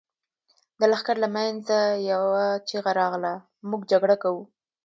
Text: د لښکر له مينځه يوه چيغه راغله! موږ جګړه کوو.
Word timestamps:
د 0.79 0.81
لښکر 0.91 1.15
له 1.23 1.27
مينځه 1.35 1.79
يوه 2.11 2.45
چيغه 2.67 2.91
راغله! 2.99 3.33
موږ 3.69 3.81
جګړه 3.91 4.15
کوو. 4.23 4.43